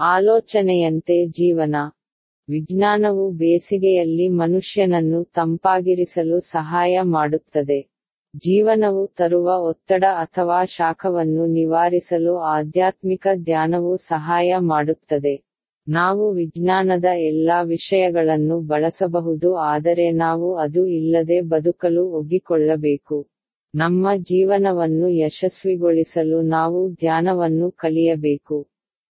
ಆಲೋಚನೆಯಂತೆ 0.00 1.26
ಜೀವನ. 1.26 1.76
ವಿಜ್ಞಾನವು 2.48 3.30
ಬೇಸಿಗೆಯಲ್ಲಿ 3.30 4.28
ಮನುಷ್ಯನನ್ನು 4.28 5.24
ತಂಪಾಗಿರಿಸಲು 5.24 6.40
ಸಹಾಯ 6.40 7.00
ಮಾಡುತ್ತದೆ. 7.02 7.90
ಜೀವನವು 8.36 9.06
ತರುವ 9.06 9.68
ಒತ್ತಡ 9.68 10.04
ಅಥವಾ 10.10 10.64
ಶಾಖವನ್ನು 10.64 11.46
ನಿವಾರಿಸಲು 11.46 12.36
ಆಧ್ಯಾತ್ಮಿಕ 12.36 13.26
ಧ್ಯಾನವು 13.34 13.96
ಸಹಾಯ 13.96 14.54
ಮಾಡುತ್ತದೆ. 14.58 15.44
ನಾವು 15.88 16.30
ವಿಜ್ಞಾನದ 16.30 17.04
ಎಲ್ಲಾ 17.04 17.62
ವಿಷಯಗಳನ್ನು 17.62 18.60
ಬಳಸಬಹುದು 18.60 19.56
ಆದರೆ 19.56 20.10
ನಾವು 20.10 20.56
ಅದು 20.56 20.86
ಇಲ್ಲದೆ 20.86 21.40
ಬದುಕಲು 21.40 22.06
ಒಗ್ಗಿಕೊಳ್ಳಬೇಕು. 22.06 23.28
ನಮ್ಮ 23.74 24.08
ಜೀವನವನ್ನು 24.16 25.08
ಯಶಸ್ವಿಗೊಳಿಸಲು 25.08 26.42
ನಾವು 26.42 26.92
ಧ್ಯಾನವನ್ನು 26.92 27.70
ಕಲಿಯಬೇಕು. 27.70 28.68